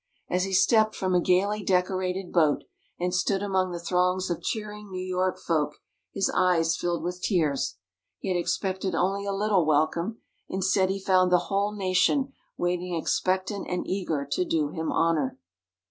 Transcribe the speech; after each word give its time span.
As 0.31 0.45
he 0.45 0.53
stepped 0.53 0.95
from 0.95 1.13
a 1.13 1.21
gayly 1.21 1.63
decorated 1.63 2.33
boat, 2.33 2.63
and 2.99 3.13
stood 3.13 3.43
among 3.43 3.71
the 3.71 3.79
throngs 3.79 4.31
of 4.31 4.41
cheering 4.41 4.89
New 4.89 5.05
York 5.05 5.37
folk, 5.37 5.75
his 6.11 6.27
eyes 6.33 6.75
filled 6.75 7.03
with 7.03 7.21
tears. 7.21 7.75
He 8.17 8.27
had 8.29 8.35
expected 8.39 8.95
only 8.95 9.25
a 9.27 9.31
little 9.31 9.63
welcome; 9.63 10.17
instead 10.49 10.89
he 10.89 10.99
found 10.99 11.31
the 11.31 11.37
whole 11.51 11.71
Nation 11.75 12.33
waiting 12.57 12.95
expectant 12.95 13.67
and 13.69 13.85
eager 13.85 14.27
to 14.31 14.43
do 14.43 14.69
him 14.69 14.91
honour. 14.91 15.37